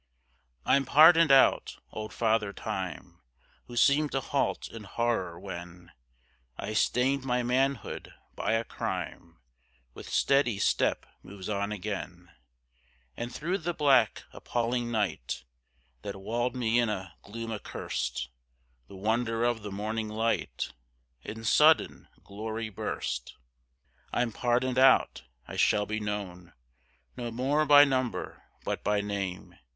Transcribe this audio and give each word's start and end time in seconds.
I'm 0.65 0.83
pardoned 0.85 1.31
out. 1.31 1.77
Old 1.91 2.11
Father 2.11 2.53
Time 2.53 3.19
Who 3.67 3.77
seemed 3.77 4.11
to 4.13 4.19
halt 4.19 4.67
in 4.67 4.83
horror, 4.85 5.39
when 5.39 5.91
I 6.57 6.73
stained 6.73 7.23
my 7.23 7.43
manhood 7.43 8.11
by 8.35 8.53
a 8.53 8.63
crime, 8.63 9.37
With 9.93 10.09
steady 10.09 10.57
step 10.57 11.05
moves 11.21 11.49
on 11.49 11.71
again, 11.71 12.31
And 13.15 13.31
through 13.31 13.59
the 13.59 13.75
black 13.75 14.23
appalling 14.33 14.89
night, 14.89 15.43
That 16.01 16.19
walled 16.19 16.55
me 16.55 16.79
in 16.79 16.89
a 16.89 17.13
gloom 17.21 17.51
accurst, 17.51 18.29
The 18.87 18.95
wonder 18.95 19.43
of 19.43 19.61
the 19.61 19.71
morning 19.71 20.09
light 20.09 20.73
In 21.21 21.43
sudden 21.43 22.07
glory 22.23 22.69
burst. 22.69 23.35
I'm 24.11 24.31
pardoned 24.31 24.79
out. 24.79 25.25
I 25.47 25.57
shall 25.57 25.85
be 25.85 25.99
known 25.99 26.53
No 27.15 27.29
more 27.29 27.67
by 27.67 27.83
number, 27.85 28.41
but 28.65 28.83
by 28.83 29.01
name. 29.01 29.59